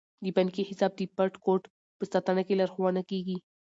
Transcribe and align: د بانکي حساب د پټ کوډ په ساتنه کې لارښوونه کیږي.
د 0.23 0.25
بانکي 0.35 0.63
حساب 0.69 0.91
د 0.95 1.01
پټ 1.17 1.33
کوډ 1.43 1.63
په 1.97 2.03
ساتنه 2.13 2.41
کې 2.47 2.57
لارښوونه 2.59 3.01
کیږي. 3.09 3.37